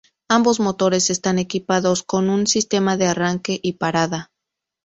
Ambos 0.29 0.59
motores 0.59 1.11
están 1.11 1.37
equipados 1.37 2.01
con 2.01 2.31
un 2.31 2.47
sistema 2.47 2.97
de 2.97 3.05
arranque 3.05 3.59
y 3.61 3.73
parada. 3.73 4.31